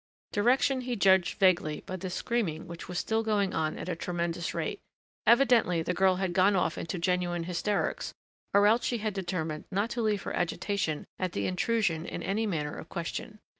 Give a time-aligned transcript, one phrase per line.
[0.31, 4.51] Direction he judged vaguely by the screaming which was still going on at a tremendous
[4.51, 4.79] rate
[5.27, 8.11] evidently the girl had gone off into genuine hysterics
[8.51, 12.47] or else she had determined not to leave her agitation at the intrusion in any
[12.47, 13.37] manner of question.